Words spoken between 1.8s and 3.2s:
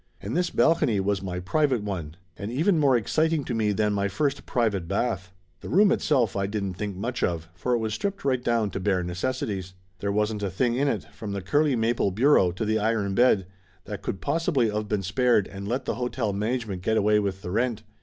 one, and even more ex